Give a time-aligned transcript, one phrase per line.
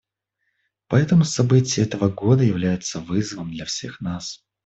[0.87, 4.43] Поэтому события этого года являются вызовом для всех нас.